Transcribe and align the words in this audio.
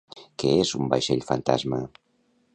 Què 0.43 0.53
és 0.61 0.71
un 0.79 0.89
vaixell 0.95 1.23
fantasma? 1.29 1.85